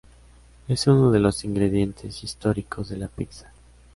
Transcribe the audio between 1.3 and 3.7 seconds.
ingredientes históricos de la pizza.